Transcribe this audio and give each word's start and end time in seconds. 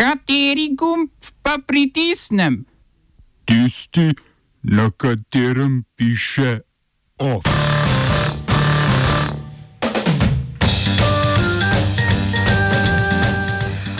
Kateri 0.00 0.70
gumb 0.72 1.10
pa 1.44 1.58
pritisnem? 1.66 2.64
Tisti, 3.44 4.14
na 4.62 4.88
katerem 4.90 5.84
piše 5.96 6.60
OF. 7.18 7.44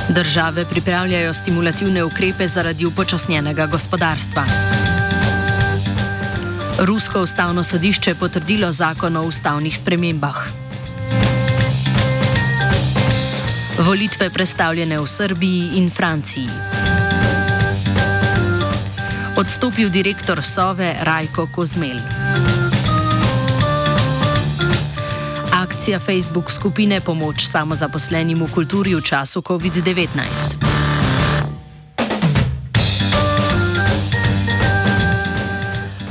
Države 0.09 0.65
pripravljajo 0.71 1.35
stimulativne 1.35 2.05
ukrepe 2.05 2.49
zaradi 2.49 2.87
upočasnjenega 2.87 3.67
gospodarstva. 3.67 4.45
Rusko 6.79 7.23
ustavno 7.23 7.65
sodišče 7.65 8.15
potrdilo 8.15 8.73
zakon 8.73 9.17
o 9.17 9.23
ustavnih 9.23 9.77
spremembah. 9.77 10.60
Volitve 13.81 14.31
predstavljene 14.31 15.01
v 15.01 15.07
Srbiji 15.09 15.71
in 15.81 15.91
Franciji. 15.91 16.49
Odstopil 19.37 19.89
direktor 19.89 20.45
Sove 20.45 20.97
Rajko 21.01 21.49
Kozmel. 21.55 21.97
Akcija 25.53 25.99
Facebook 25.99 26.53
skupine 26.53 27.01
Pomoč 27.01 27.47
samozaposlenim 27.49 28.45
v 28.45 28.53
kulturi 28.53 28.93
v 28.95 29.01
času 29.01 29.41
COVID-19. 29.41 30.61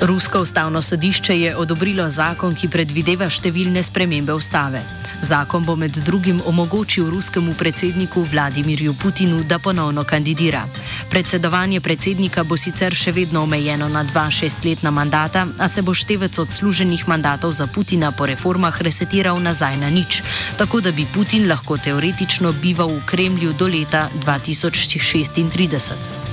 Rusko 0.01 0.41
ustavno 0.41 0.81
sodišče 0.81 1.39
je 1.39 1.55
odobrilo 1.55 2.09
zakon, 2.09 2.55
ki 2.57 2.65
predvideva 2.67 3.29
številne 3.29 3.83
spremembe 3.85 4.33
ustave. 4.33 4.98
Zakon 5.29 5.65
bo 5.65 5.75
med 5.75 5.91
drugim 5.91 6.41
omogočil 6.45 7.09
ruskemu 7.09 7.53
predsedniku 7.53 8.21
Vladimirju 8.21 8.93
Putinu, 8.93 9.43
da 9.43 9.59
ponovno 9.59 10.03
kandidira. 10.03 10.63
Predsedovanje 11.09 11.81
predsednika 11.81 12.43
bo 12.43 12.57
sicer 12.57 12.95
še 12.97 13.13
vedno 13.13 13.43
omejeno 13.45 13.89
na 13.93 14.01
dva 14.03 14.25
šestletna 14.33 14.89
mandata, 14.91 15.45
a 15.59 15.67
se 15.69 15.83
bo 15.85 15.93
števec 15.93 16.39
odsluženih 16.39 17.05
mandatov 17.07 17.53
za 17.53 17.67
Putina 17.67 18.09
po 18.11 18.25
reformah 18.25 18.81
resetiral 18.81 19.37
nazaj 19.37 19.77
na 19.77 19.93
nič, 19.93 20.23
tako 20.57 20.81
da 20.81 20.91
bi 20.91 21.05
Putin 21.13 21.45
lahko 21.49 21.77
teoretično 21.77 22.51
bival 22.51 22.89
v 22.89 23.05
Kremlju 23.05 23.53
do 23.53 23.67
leta 23.67 24.09
2036. 24.25 26.28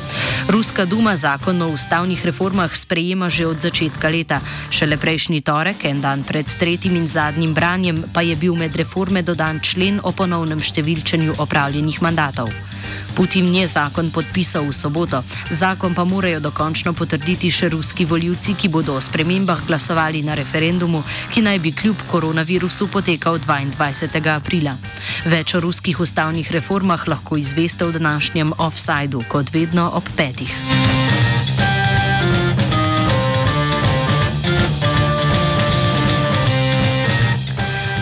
Ruska 0.49 0.85
duma 0.85 1.17
zakon 1.17 1.63
o 1.63 1.69
ustavnih 1.75 2.25
reformah 2.25 2.77
sprejema 2.77 3.31
že 3.31 3.47
od 3.47 3.61
začetka 3.61 4.09
leta. 4.09 4.41
Šele 4.71 4.97
prejšnji 4.97 5.41
torek, 5.41 5.85
en 5.85 6.01
dan 6.01 6.23
pred 6.23 6.47
tretjim 6.47 6.97
in 6.97 7.09
zadnjim 7.09 7.55
branjem, 7.55 8.05
pa 8.13 8.23
je 8.23 8.37
bil 8.37 8.55
med 8.55 8.77
reforme 8.77 9.23
dodan 9.23 9.61
člen 9.61 10.01
o 10.03 10.13
ponovnem 10.13 10.63
številčenju 10.63 11.39
opravljenih 11.39 12.03
mandatov. 12.03 12.76
Putin 13.17 13.55
je 13.55 13.67
zakon 13.67 14.11
podpisal 14.11 14.67
v 14.69 14.73
soboto, 14.77 15.23
zakon 15.51 15.95
pa 15.95 16.05
morajo 16.05 16.41
dokončno 16.41 16.93
potrditi 16.93 17.51
še 17.51 17.71
ruski 17.73 18.05
voljivci, 18.05 18.55
ki 18.55 18.69
bodo 18.69 18.97
o 18.97 19.01
spremembah 19.01 19.65
glasovali 19.67 20.23
na 20.23 20.35
referendumu, 20.35 21.03
ki 21.33 21.43
naj 21.43 21.59
bi 21.65 21.73
kljub 21.73 22.05
koronavirusu 22.11 22.91
potekal 22.93 23.39
22. 23.39 24.21
aprila. 24.35 24.77
Več 25.25 25.55
o 25.55 25.61
ruskih 25.65 26.01
ustavnih 26.01 26.53
reformah 26.53 27.09
lahko 27.09 27.41
izveste 27.41 27.89
v 27.89 27.97
današnjem 27.97 28.53
offsajdu, 28.59 29.25
kot 29.33 29.53
vedno 29.55 29.91
ob 29.97 30.05
petih. 30.17 30.96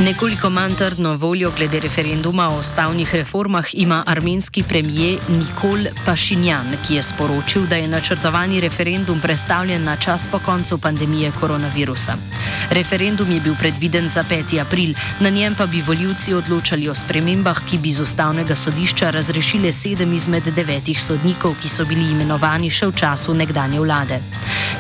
Nekoliko 0.01 0.51
manj 0.51 0.75
trdno 0.75 1.17
voljo 1.17 1.53
glede 1.57 1.81
referenduma 1.81 2.49
o 2.49 2.59
ustavnih 2.59 3.15
reformah 3.15 3.65
ima 3.73 4.03
armenski 4.07 4.63
premijer 4.63 5.19
Nikol 5.29 5.79
Pašinjan, 6.07 6.67
ki 6.87 6.95
je 6.95 7.03
sporočil, 7.03 7.67
da 7.67 7.77
je 7.77 7.89
načrtovani 7.89 8.61
referendum 8.61 9.21
predstavljen 9.21 9.85
na 9.85 9.97
čas 9.97 10.29
po 10.33 10.39
koncu 10.39 10.79
pandemije 10.79 11.33
koronavirusa. 11.41 12.17
Referendum 12.71 13.33
je 13.33 13.41
bil 13.41 13.55
predviden 13.59 14.09
za 14.09 14.25
5. 14.31 14.61
april, 14.61 14.95
na 15.21 15.31
njem 15.31 15.55
pa 15.55 15.67
bi 15.67 15.83
voljivci 15.83 16.35
odločali 16.35 16.89
o 16.89 16.95
spremembah, 16.95 17.61
ki 17.71 17.79
bi 17.79 17.93
z 17.93 18.03
ustavnega 18.03 18.57
sodišča 18.57 19.11
razrešile 19.11 19.73
sedem 19.73 20.13
izmed 20.13 20.43
devetih 20.57 21.03
sodnikov, 21.03 21.55
ki 21.63 21.69
so 21.69 21.85
bili 21.85 22.11
imenovani 22.11 22.71
še 22.71 22.87
v 22.87 22.97
času 22.97 23.35
nekdanje 23.35 23.81
vlade. 23.81 24.21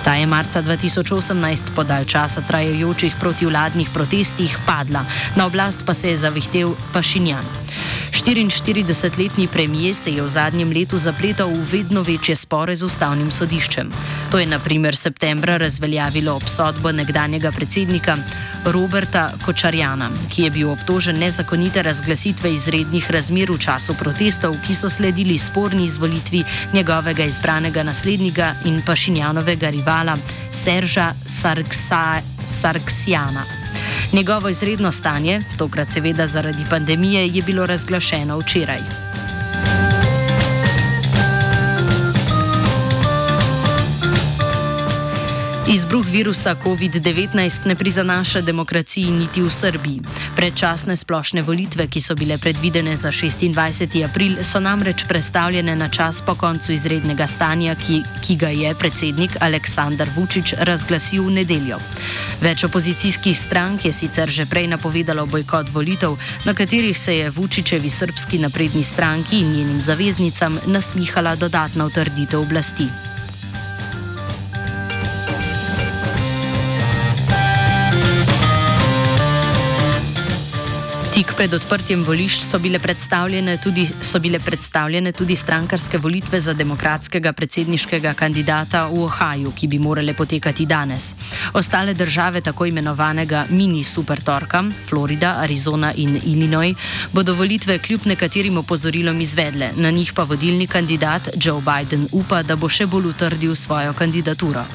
Ta 0.04 0.14
je 0.14 0.26
marca 0.26 0.62
2018 0.62 1.70
po 1.75 1.84
dalj 1.84 2.04
časa 2.04 2.41
trajajočih 2.41 3.14
protivladnih 3.20 3.88
protestih 3.94 4.58
padla 4.66 5.03
na 5.37 5.47
oblast 5.47 5.82
pa 5.87 5.94
se 5.94 6.09
je 6.09 6.16
zavihtel 6.16 6.75
Pašinjan. 6.92 7.44
44-letni 8.15 9.48
premijer 9.48 9.94
se 9.94 10.10
je 10.10 10.22
v 10.22 10.28
zadnjem 10.28 10.72
letu 10.72 10.98
zapletal 10.98 11.48
v 11.48 11.65
vedno 11.72 12.03
večje 12.03 12.37
spore 12.37 12.76
z 12.76 12.82
ustavnim 12.84 13.31
sodiščem. 13.31 13.91
To 14.31 14.38
je 14.38 14.47
naprimer 14.47 14.97
septembra 14.97 15.56
razveljavilo 15.56 16.34
obsodbo 16.34 16.93
nekdanjega 16.93 17.53
predsednika 17.53 18.16
Roberta 18.64 19.32
Kočarjana, 19.44 20.10
ki 20.31 20.43
je 20.43 20.50
bil 20.50 20.70
obtožen 20.70 21.19
nezakonite 21.19 21.82
razglasitve 21.82 22.54
izrednih 22.54 23.10
razmer 23.10 23.50
v 23.50 23.59
času 23.59 23.94
protestov, 23.98 24.56
ki 24.66 24.75
so 24.75 24.88
sledili 24.88 25.38
sporni 25.38 25.84
izvolitvi 25.84 26.44
njegovega 26.72 27.25
izbranega 27.25 27.82
naslednika 27.82 28.54
in 28.64 28.82
Pašinjanovega 28.87 29.70
rivala 29.70 30.16
Serža 30.53 31.12
Sarksjana. 32.47 33.63
Njegovo 34.14 34.48
izredno 34.48 34.92
stanje, 34.92 35.41
tokrat 35.58 35.88
seveda 35.92 36.26
zaradi 36.26 36.64
pandemije, 36.70 37.26
je 37.26 37.42
bilo 37.42 37.66
razglašeno 37.66 38.38
včeraj. 38.38 38.78
Izbruh 45.64 46.04
virusa 46.04 46.54
COVID-19 46.54 47.64
ne 47.64 47.75
prizanaša 47.75 48.41
demokraciji 48.41 49.10
niti 49.10 49.41
v 49.42 49.50
Srbiji. 49.50 50.00
Predčasne 50.36 50.92
splošne 50.92 51.41
volitve, 51.42 51.86
ki 51.88 52.00
so 52.04 52.12
bile 52.14 52.36
predvidene 52.38 52.92
za 52.97 53.08
26. 53.08 54.04
april, 54.04 54.44
so 54.44 54.60
namreč 54.60 55.06
predstavljene 55.08 55.76
na 55.76 55.88
čas 55.88 56.20
po 56.20 56.34
koncu 56.34 56.72
izrednega 56.72 57.26
stanja, 57.26 57.75
ki, 57.80 58.02
ki 58.20 58.36
ga 58.36 58.48
je 58.52 58.75
predsednik 58.75 59.41
Aleksandar 59.41 60.08
Vučić 60.16 60.52
razglasil 60.69 61.25
v 61.25 61.41
nedeljo. 61.41 61.81
Več 62.44 62.64
opozicijskih 62.69 63.38
strank 63.38 63.88
je 63.88 63.92
sicer 63.92 64.28
že 64.28 64.44
prej 64.44 64.69
napovedalo 64.69 65.25
bojkot 65.26 65.72
volitev, 65.72 66.20
na 66.44 66.52
katerih 66.52 66.98
se 66.98 67.16
je 67.16 67.31
Vučićevi 67.31 67.91
srpski 67.91 68.38
napredni 68.38 68.84
stranki 68.84 69.41
in 69.41 69.56
njenim 69.56 69.81
zaveznicam 69.81 70.60
nasmihala 70.66 71.36
dodatna 71.36 71.88
utrditev 71.88 72.41
oblasti. 72.41 73.13
Tik 81.24 81.38
pred 81.40 81.54
odprtjem 81.56 82.02
volišč 82.04 82.42
so 82.44 82.58
bile 82.60 82.76
predstavljene 82.78 83.54
tudi, 83.56 83.86
so 84.04 84.18
bile 84.20 84.36
predstavljene 84.44 85.12
tudi 85.16 85.36
strankarske 85.36 85.96
volitve 85.98 86.40
za 86.40 86.52
demokratskega 86.52 87.32
predsedniškega 87.32 88.12
kandidata 88.12 88.82
v 88.92 89.00
Ohaju, 89.06 89.54
ki 89.56 89.70
bi 89.72 89.78
morale 89.80 90.12
potekati 90.12 90.66
danes. 90.68 91.14
Ostale 91.56 91.94
države 91.94 92.44
tako 92.44 92.66
imenovanega 92.68 93.46
mini 93.48 93.80
supertorka, 93.84 94.64
Florida, 94.88 95.38
Arizona 95.40 95.94
in 95.96 96.20
Illinois, 96.26 96.76
bodo 97.12 97.34
volitve 97.34 97.78
kljub 97.78 98.04
nekaterim 98.04 98.60
opozorilom 98.60 99.20
izvedle, 99.20 99.72
na 99.76 99.90
njih 99.90 100.12
pa 100.12 100.28
vodilni 100.28 100.66
kandidat 100.66 101.28
Joe 101.40 101.62
Biden 101.64 102.08
upa, 102.12 102.42
da 102.42 102.56
bo 102.56 102.68
še 102.68 102.86
bolj 102.86 103.14
utrdil 103.16 103.56
svojo 103.56 103.96
kandidaturo. 103.96 104.68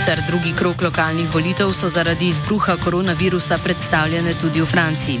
Sicer 0.00 0.22
drugi 0.26 0.52
krok 0.56 0.82
lokalnih 0.82 1.34
volitev 1.34 1.72
so 1.76 1.88
zaradi 1.88 2.28
izbruha 2.28 2.76
koronavirusa 2.76 3.58
predstavljene 3.58 4.32
tudi 4.40 4.60
v 4.60 4.66
Franciji. 4.66 5.20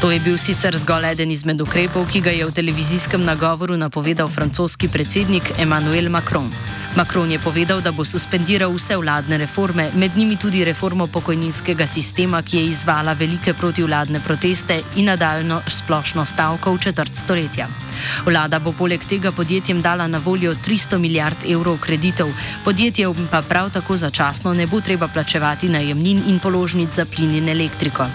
To 0.00 0.10
je 0.10 0.20
bil 0.20 0.36
sicer 0.38 0.76
zgolj 0.76 1.06
eden 1.10 1.30
izmed 1.30 1.60
ukrepov, 1.60 2.04
ki 2.12 2.20
ga 2.20 2.30
je 2.30 2.44
v 2.44 2.52
televizijskem 2.52 3.24
nagovoru 3.24 3.76
napovedal 3.76 4.28
francoski 4.28 4.88
predsednik 4.92 5.48
Emmanuel 5.58 6.10
Macron. 6.12 6.52
Macron 6.96 7.30
je 7.30 7.38
povedal, 7.38 7.80
da 7.80 7.92
bo 7.92 8.04
suspendiral 8.04 8.76
vse 8.76 9.00
vladne 9.00 9.40
reforme, 9.40 9.88
med 9.94 10.16
njimi 10.16 10.36
tudi 10.36 10.64
reformo 10.64 11.06
pokojninskega 11.06 11.86
sistema, 11.86 12.42
ki 12.42 12.56
je 12.56 12.68
izvala 12.68 13.16
velike 13.16 13.54
protivladne 13.54 14.20
proteste 14.20 14.82
in 14.96 15.08
nadaljno 15.08 15.62
splošno 15.68 16.24
stavko 16.24 16.76
v 16.76 16.84
četrt 16.84 17.16
stoletja. 17.16 17.85
Vlada 18.26 18.58
bo 18.58 18.72
poleg 18.72 19.04
tega 19.08 19.32
podjetjem 19.32 19.82
dala 19.82 20.06
na 20.06 20.18
voljo 20.18 20.54
300 20.54 20.98
milijard 20.98 21.36
evrov 21.48 21.78
kreditov, 21.80 22.32
podjetjem 22.64 23.28
pa 23.30 23.42
prav 23.42 23.70
tako 23.70 23.96
začasno 23.96 24.54
ne 24.54 24.66
bo 24.66 24.80
treba 24.80 25.08
plačevati 25.08 25.68
najemnin 25.68 26.22
in 26.28 26.38
položnic 26.38 26.94
za 26.94 27.04
plin 27.04 27.36
in 27.36 27.48
elektriko. 27.48 28.06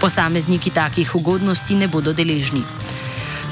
Posamezniki 0.00 0.70
takih 0.70 1.14
ugodnosti 1.14 1.74
ne 1.74 1.88
bodo 1.88 2.12
deležni. 2.12 2.62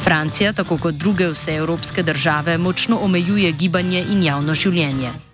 Francija, 0.05 0.53
tako 0.53 0.79
kot 0.79 0.95
druge 0.95 1.29
vse 1.31 1.55
evropske 1.55 2.03
države, 2.03 2.59
močno 2.59 2.99
omejuje 2.99 3.53
gibanje 3.53 4.05
in 4.11 4.23
javno 4.23 4.55
življenje. 4.55 5.32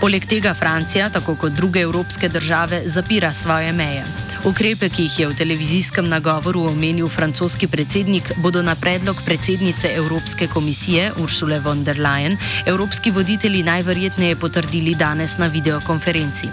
Poleg 0.00 0.26
tega 0.30 0.54
Francija, 0.54 1.08
tako 1.10 1.34
kot 1.34 1.52
druge 1.52 1.80
evropske 1.80 2.28
države, 2.28 2.82
zapira 2.86 3.32
svoje 3.32 3.72
meje. 3.72 4.04
Ukrepe, 4.44 4.88
ki 4.88 5.02
jih 5.02 5.18
je 5.18 5.26
v 5.26 5.34
televizijskem 5.34 6.06
nagovoru 6.08 6.68
omenil 6.70 7.08
francoski 7.08 7.66
predsednik, 7.66 8.30
bodo 8.36 8.62
na 8.62 8.76
predlog 8.78 9.16
predsednice 9.24 9.90
Evropske 9.96 10.46
komisije 10.46 11.10
Ursule 11.18 11.58
von 11.60 11.82
der 11.84 11.98
Leyen 11.98 12.36
evropski 12.66 13.10
voditelji 13.10 13.62
najverjetneje 13.62 14.36
potrdili 14.36 14.94
danes 14.94 15.38
na 15.38 15.46
videokonferenci. 15.46 16.48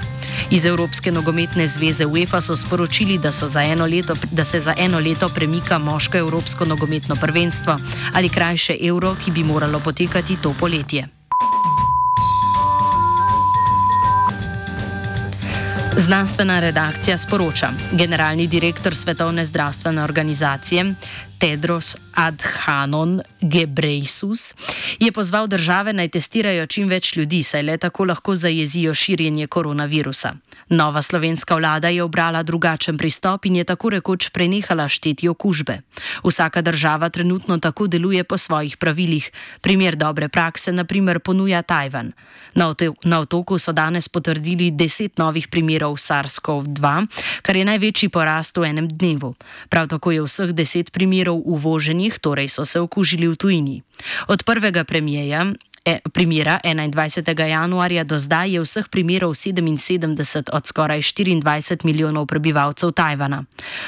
Iz 0.52 0.66
Evropske 0.66 1.12
nogometne 1.12 1.68
zveze 1.68 2.06
UEFA 2.06 2.42
so 2.42 2.56
sporočili, 2.56 3.18
da, 3.18 3.32
so 3.32 3.46
leto, 3.92 4.16
da 4.32 4.44
se 4.44 4.60
za 4.60 4.74
eno 4.78 5.00
leto 5.00 5.30
premika 5.30 5.78
moško 5.78 6.18
Evropsko 6.18 6.66
nogometno 6.66 7.16
prvenstvo 7.16 7.78
ali 8.14 8.30
krajše 8.30 8.78
Euro, 8.82 9.16
ki 9.26 9.32
bi 9.32 9.44
moralo 9.44 9.80
potekati 9.80 10.38
to 10.42 10.56
poletje. 10.60 11.15
Znanstvena 15.98 16.60
redakcija 16.60 17.18
sporoča, 17.18 17.70
generalni 17.92 18.48
direktor 18.48 18.96
Svetovne 18.96 19.46
zdravstvene 19.46 20.04
organizacije 20.04 20.94
Tedros 21.40 21.96
Adhanom 22.14 23.22
Gebreisus 23.42 24.54
je 25.00 25.12
pozval 25.12 25.48
države 25.48 25.94
naj 25.94 26.10
testirajo 26.10 26.66
čim 26.68 26.90
več 26.90 27.16
ljudi, 27.16 27.44
saj 27.44 27.64
le 27.64 27.78
tako 27.78 28.06
lahko 28.06 28.36
zajezijo 28.36 28.94
širjenje 28.94 29.48
koronavirusa. 29.48 30.34
Nova 30.70 31.02
slovenska 31.02 31.56
vlada 31.56 31.90
je 31.90 32.04
obrala 32.04 32.44
drugačen 32.44 32.98
pristop 32.98 33.46
in 33.46 33.56
je 33.56 33.64
tako 33.64 33.90
rekoč 33.90 34.30
prenehala 34.30 34.88
šteti 34.90 35.28
okužbe. 35.30 35.78
Vsaka 36.24 36.62
država 36.62 37.10
trenutno 37.10 37.58
tako 37.60 37.88
deluje 37.88 38.24
po 38.24 38.38
svojih 38.38 38.78
pravilih. 38.78 39.32
Primer 39.62 39.96
dobre 39.96 40.30
prakse 40.30 40.72
naprimer 40.72 41.20
ponuja 41.20 41.62
Tajvan. 41.62 42.12
Na 43.04 43.20
otoku 43.20 43.60
so 43.60 43.72
danes 43.72 44.08
potrdili 44.10 44.72
deset 44.72 45.18
novih 45.18 45.48
primerov 45.48 45.98
SARS-CoV-2, 45.98 47.08
kar 47.42 47.56
je 47.56 47.66
največji 47.66 48.10
porast 48.10 48.58
v 48.58 48.64
enem 48.64 48.88
dnevu. 48.88 49.36
Prav 49.70 49.88
tako 49.88 50.12
je 50.12 50.24
vseh 50.24 50.50
deset 50.54 50.92
primerov 50.92 51.42
uvoženih, 51.46 52.20
torej 52.20 52.50
so 52.50 52.66
se 52.66 52.80
okužili 52.80 53.25
v 53.28 53.36
tujini. 53.36 53.82
Od 54.28 54.44
prvega 54.44 54.84
premijeja 54.84 55.46
e, 55.86 56.00
primera 56.14 56.60
21. 56.64 57.46
januarja 57.46 58.04
do 58.04 58.18
zdaj 58.18 58.54
je 58.54 58.62
vseh 58.62 58.88
primerov 58.90 59.34
77 59.38 60.50
od 60.52 60.68
skoraj 60.68 61.00
24 61.00 61.86
milijonov 61.86 62.26
prebivalcev 62.26 62.92
Tajvana. 62.92 63.44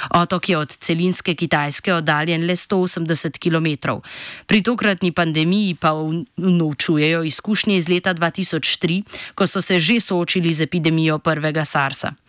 Otok 0.09 0.49
je 0.49 0.57
od 0.57 0.71
celinske 0.71 1.35
Kitajske 1.35 1.93
oddaljen 1.93 2.45
le 2.45 2.55
180 2.55 3.39
km. 3.39 3.99
Pri 4.45 4.61
tokratni 4.61 5.11
pandemiji 5.11 5.75
pa 5.75 5.93
unovčujejo 6.37 7.23
izkušnje 7.23 7.77
iz 7.77 7.89
leta 7.89 8.13
2003, 8.13 9.03
ko 9.35 9.47
so 9.47 9.61
se 9.61 9.79
že 9.79 9.99
soočili 9.99 10.53
z 10.53 10.61
epidemijo 10.61 11.19
prvega 11.19 11.65
SARS-a. 11.65 12.26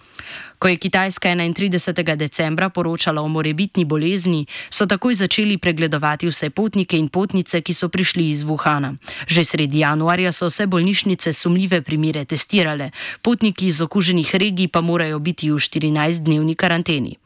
Ko 0.58 0.68
je 0.68 0.76
Kitajska 0.76 1.28
31. 1.28 2.16
decembra 2.16 2.68
poročala 2.68 3.22
o 3.22 3.28
morebitni 3.28 3.84
bolezni, 3.84 4.46
so 4.70 4.86
takoj 4.86 5.14
začeli 5.14 5.58
pregledovati 5.58 6.26
vse 6.26 6.50
potnike 6.50 6.98
in 6.98 7.08
potnice, 7.08 7.60
ki 7.60 7.74
so 7.74 7.88
prišli 7.88 8.30
iz 8.30 8.42
Wuhana. 8.44 8.96
Že 9.26 9.44
sredi 9.44 9.78
januarja 9.78 10.32
so 10.32 10.46
vse 10.46 10.66
bolnišnice 10.66 11.32
sumljive 11.32 11.82
primere 11.82 12.24
testirale, 12.24 12.90
potniki 13.22 13.66
iz 13.66 13.80
okuženih 13.80 14.34
regij 14.34 14.68
pa 14.68 14.80
morajo 14.80 15.18
biti 15.18 15.50
v 15.50 15.56
14-dnevni 15.56 16.54
karanteni. 16.54 17.18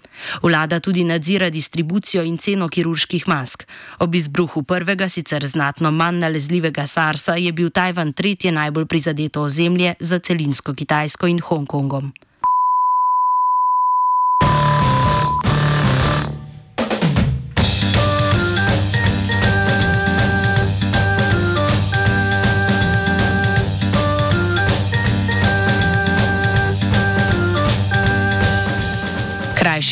Vlada 0.43 0.81
tudi 0.81 1.05
nadzira 1.05 1.51
distribucijo 1.51 2.23
in 2.23 2.39
ceno 2.39 2.69
kirurških 2.69 3.29
mask. 3.29 3.65
Ob 3.99 4.15
izbruhu 4.15 4.63
prvega, 4.63 5.09
sicer 5.09 5.47
znatno 5.47 5.91
manj 5.91 6.19
nalezljivega 6.19 6.87
SARS-a, 6.87 7.37
je 7.37 7.53
bil 7.53 7.71
Tajvan 7.71 8.13
tretje 8.13 8.53
najbolj 8.53 8.87
prizadeto 8.87 9.43
ozemlje 9.43 9.95
za 10.01 10.19
celinsko 10.19 10.75
Kitajsko 10.75 11.27
in 11.27 11.41
Hongkongom. 11.41 12.13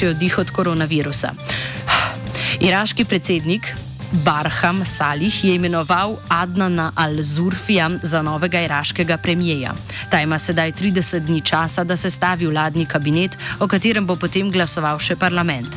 Krajši 0.00 0.16
oddih 0.16 0.38
od 0.38 0.50
koronavirusa. 0.50 1.32
Iraški 2.60 3.04
predsednik 3.04 3.66
Barham 4.24 4.84
Salih 4.86 5.44
je 5.44 5.54
imenoval 5.54 6.16
Adnana 6.28 6.92
al-Zurfija 6.96 7.90
za 8.02 8.22
novega 8.22 8.60
iraškega 8.60 9.16
premijeja. 9.16 9.74
Ta 10.10 10.20
ima 10.20 10.38
sedaj 10.38 10.72
30 10.72 11.18
dni 11.18 11.40
časa, 11.40 11.84
da 11.84 11.96
se 11.96 12.10
stavi 12.10 12.46
vladni 12.46 12.86
kabinet, 12.86 13.36
o 13.60 13.68
katerem 13.68 14.06
bo 14.06 14.16
potem 14.16 14.50
glasoval 14.50 14.98
še 14.98 15.16
parlament. 15.16 15.68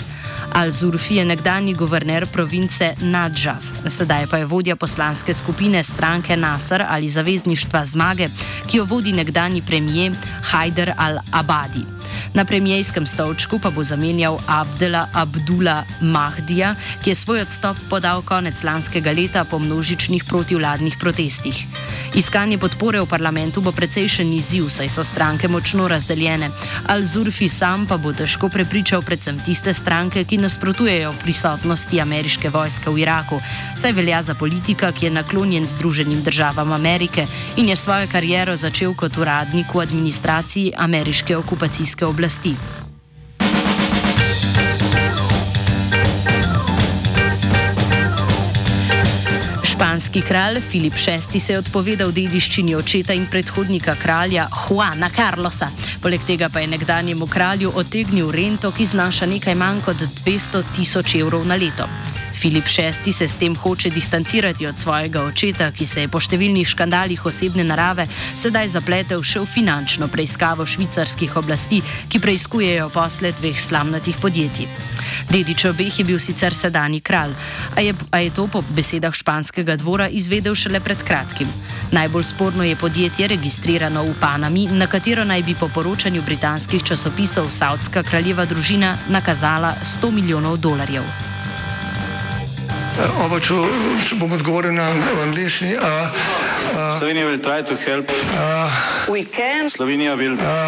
Al-Zurfi 0.53 1.17
je 1.17 1.25
nekdani 1.25 1.73
guverner 1.73 2.25
province 2.25 2.93
Nadžav, 3.01 3.63
sedaj 3.87 4.27
pa 4.31 4.37
je 4.37 4.45
vodja 4.45 4.75
poslanske 4.75 5.33
skupine 5.33 5.83
stranke 5.83 6.37
Nasr 6.37 6.85
ali 6.87 7.09
zavezništva 7.09 7.85
zmage, 7.85 8.29
ki 8.67 8.77
jo 8.77 8.85
vodi 8.85 9.11
nekdani 9.11 9.61
premijer 9.61 10.15
Hajder 10.51 10.93
al-Abadi. 10.97 11.83
Na 12.33 12.45
premijskem 12.45 13.05
stolčku 13.07 13.59
pa 13.61 13.69
bo 13.69 13.83
zamenjal 13.83 14.39
Abdela 14.49 15.05
Abdula 15.13 15.83
Mahdija, 16.01 16.75
ki 17.03 17.09
je 17.09 17.15
svoj 17.15 17.41
odstop 17.45 17.77
podal 17.89 18.25
konec 18.25 18.63
lanskega 18.63 19.11
leta 19.13 19.43
po 19.45 19.59
množičnih 19.59 20.23
protivladnih 20.25 20.97
protestih. 20.97 21.65
Iskanje 22.13 22.57
podpore 22.57 23.01
v 23.01 23.09
parlamentu 23.09 23.61
bo 23.61 23.71
precejšen 23.71 24.33
izziv, 24.33 24.69
saj 24.69 24.89
so 24.89 25.03
stranke 25.03 25.47
močno 25.47 25.87
razdeljene. 25.87 26.49
Al-Zurfi 26.89 27.49
sam 27.49 27.85
pa 27.89 27.97
bo 27.97 28.13
težko 28.13 28.49
prepričal 28.49 29.01
predvsem 29.01 29.39
tiste 29.45 29.73
stranke, 29.73 30.23
ki 30.23 30.37
nasprotujejo 30.37 31.13
prisotnosti 31.21 32.01
ameriške 32.01 32.49
vojske 32.49 32.89
v 32.89 33.01
Iraku, 33.05 33.41
saj 33.77 33.93
velja 33.93 34.21
za 34.21 34.33
politika, 34.35 34.91
ki 34.91 35.05
je 35.05 35.11
naklonjen 35.11 35.65
Združenim 35.65 36.23
državam 36.23 36.73
Amerike 36.73 37.25
in 37.57 37.69
je 37.69 37.75
svojo 37.75 38.07
kariero 38.11 38.57
začel 38.57 38.93
kot 38.93 39.17
uradnik 39.17 39.73
v 39.73 39.85
administraciji 39.85 40.73
ameriške 40.77 41.37
okupacijske 41.37 42.05
oblasti. 42.05 42.22
Španski 49.63 50.21
kralj 50.21 50.61
Filip 50.61 50.93
VI 50.93 51.39
se 51.39 51.53
je 51.53 51.59
odpovedal 51.59 52.11
dediščini 52.11 52.75
očeta 52.75 53.13
in 53.13 53.25
predhodnika 53.31 53.95
kralja 53.95 54.47
Juana 54.47 55.09
Carlosa. 55.09 55.67
Poleg 56.01 56.21
tega 56.27 56.49
pa 56.49 56.59
je 56.59 56.67
nekdanjemu 56.67 57.27
kralju 57.27 57.71
otegnil 57.75 58.31
rento, 58.31 58.71
ki 58.71 58.85
znaša 58.85 59.25
nekaj 59.25 59.55
manj 59.55 59.81
kot 59.85 60.07
200 60.25 60.63
tisoč 60.75 61.15
evrov 61.15 61.45
na 61.47 61.55
leto. 61.55 61.89
Filip 62.43 62.67
VI 62.67 63.11
se 63.13 63.27
s 63.27 63.35
tem 63.35 63.55
hoče 63.55 63.89
distancirati 63.89 64.67
od 64.67 64.79
svojega 64.79 65.21
očeta, 65.23 65.71
ki 65.71 65.85
se 65.85 66.01
je 66.01 66.09
po 66.11 66.19
številnih 66.19 66.67
škandalih 66.67 67.21
osebne 67.25 67.63
narave 67.63 68.03
sedaj 68.35 68.67
zapletel 68.73 69.23
še 69.23 69.39
v 69.39 69.47
finančno 69.47 70.09
preiskavo 70.11 70.65
švicarskih 70.67 71.37
oblasti, 71.39 71.79
ki 72.11 72.19
preiskujejo 72.19 72.89
posle 72.91 73.31
dveh 73.39 73.55
slamnatih 73.55 74.19
podjetij. 74.19 74.67
Dedič 75.31 75.63
obeh 75.71 75.95
je 75.95 76.03
bil 76.03 76.19
sicer 76.19 76.51
sedajni 76.51 76.99
kralj, 76.99 77.31
a 77.79 77.79
je, 77.79 77.95
a 78.11 78.19
je 78.19 78.35
to 78.35 78.51
po 78.51 78.59
besedah 78.75 79.15
španskega 79.15 79.79
dvora 79.79 80.11
izvedel 80.11 80.59
šele 80.59 80.83
pred 80.83 80.99
kratkim. 80.99 81.47
Najbolj 81.95 82.27
sporno 82.27 82.67
je 82.67 82.75
podjetje 82.75 83.31
registrirano 83.31 84.03
v 84.03 84.19
Panami, 84.19 84.67
na 84.67 84.91
katero 84.91 85.23
naj 85.23 85.47
bi 85.47 85.55
po 85.55 85.71
poročanju 85.71 86.27
britanskih 86.27 86.83
časopisov 86.83 87.47
Saudska 87.55 88.03
kraljeva 88.03 88.43
družina 88.43 88.97
nakazala 89.07 89.77
100 89.79 90.11
milijonov 90.11 90.59
dolarjev. 90.59 91.22
Oba, 92.93 93.39
če, 93.41 93.55
če 94.05 94.15
bom 94.21 94.31
odgovoril 94.35 94.73
na 94.77 94.91
angliški. 95.23 95.73
Slovenija 96.99 97.25
bo 97.25 97.37
poskušala 97.41 98.03
pomagati. 98.05 99.33
Slovenija 99.73 100.15
bo 100.15 100.21
naredila 100.21 100.67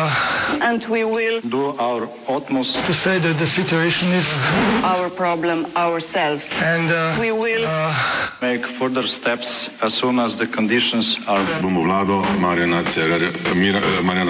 naš 0.60 2.08
utmost, 2.28 2.74
da 2.76 2.82
bo 2.82 2.94
rekla, 3.06 3.34
da 3.34 3.44
je 3.44 3.48
situacija 3.48 4.10
naš 4.12 5.10
problem, 5.18 5.66
naše. 5.76 6.50
In 6.62 6.88
bomo 6.90 7.46
naredili 7.46 7.68
nadaljnje 8.42 8.62
korake, 8.78 9.70
as 9.82 9.94
soon 9.94 10.20
as 10.20 10.36
the 10.36 10.48
conditions 10.56 11.18
are. 11.28 11.46
Bomo 11.62 11.82
vlado 11.82 12.26
Marjana 12.40 12.84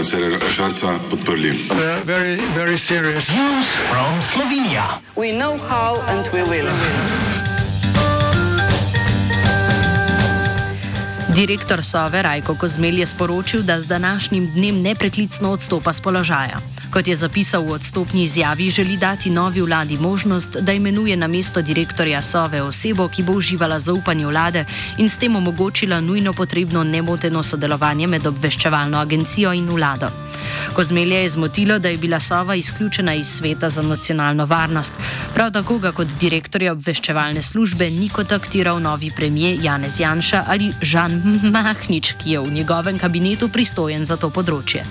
Cererera 0.03 0.49
Šarca 0.49 0.99
podprli. 1.09 1.51
Very, 2.05 2.35
very 2.55 2.77
serious. 2.77 3.29
News 3.29 3.65
from 3.89 4.21
Slovenija. 4.21 4.99
We 5.15 5.31
know 5.31 5.57
how 5.57 6.01
and 6.07 6.27
we 6.33 6.43
will. 6.43 6.69
Direktor 11.35 11.83
Sove 11.83 12.21
Rajko 12.21 12.55
Kozmelj 12.55 12.99
je 12.99 13.07
sporočil, 13.07 13.61
da 13.61 13.79
z 13.79 13.85
današnjim 13.85 14.51
dnem 14.53 14.81
nepreklicno 14.81 15.51
odstopa 15.51 15.93
z 15.93 16.01
položaja. 16.01 16.59
Kot 16.95 17.07
je 17.11 17.15
zapisal 17.15 17.67
v 17.67 17.75
odstopni 17.75 18.23
izjavi, 18.23 18.69
želi 18.71 18.95
dati 18.97 19.29
novi 19.29 19.61
vladi 19.61 19.97
možnost, 19.97 20.55
da 20.61 20.73
imenuje 20.73 21.17
na 21.17 21.27
mesto 21.27 21.61
direktorja 21.61 22.21
Sove 22.21 22.61
osebo, 22.61 23.07
ki 23.07 23.23
bo 23.23 23.33
uživala 23.35 23.79
zaupanje 23.79 24.27
vlade 24.27 24.65
in 24.97 25.09
s 25.09 25.17
tem 25.17 25.35
omogočila 25.35 25.99
nujno 26.01 26.33
potrebno 26.33 26.83
nemoteno 26.83 27.43
sodelovanje 27.43 28.07
med 28.07 28.27
obveščevalno 28.27 28.97
agencijo 28.97 29.51
in 29.53 29.67
vlado. 29.69 30.07
Kozmelje 30.73 31.15
je 31.15 31.29
zmotilo, 31.29 31.79
da 31.79 31.89
je 31.89 31.97
bila 31.97 32.19
Sova 32.19 32.55
izključena 32.55 33.13
iz 33.13 33.27
sveta 33.27 33.69
za 33.69 33.81
nacionalno 33.81 34.45
varnost. 34.45 34.95
Prav 35.33 35.51
tako 35.51 35.79
ga 35.79 35.91
kot 35.91 36.07
direktorja 36.19 36.71
obveščevalne 36.71 37.41
službe 37.41 37.89
ni 37.89 38.09
kontaktiral 38.09 38.79
novi 38.79 39.11
premijer 39.15 39.59
Janez 39.63 39.99
Janša 39.99 40.45
ali 40.47 40.71
Žan 40.81 41.21
Mahnič, 41.51 42.15
ki 42.23 42.31
je 42.31 42.39
v 42.39 42.51
njegovem 42.51 42.99
kabinetu 42.99 43.49
pristojen 43.49 44.05
za 44.05 44.15
to 44.15 44.29
področje. 44.29 44.85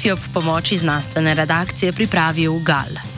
Ofjob 0.00 0.18
pomoči 0.32 0.76
znanstvene 0.80 1.34
redakcije 1.34 1.92
pripravil 1.92 2.56
Gal. 2.64 3.00